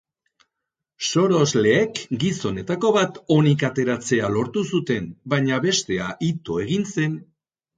[1.07, 7.19] Sorosleek gizonetako bat onik ateratzea lortu zuten, baina bestea ito egin zen.